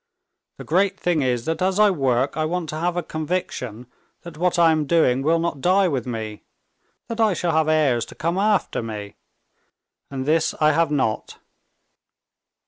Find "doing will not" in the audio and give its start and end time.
4.87-5.61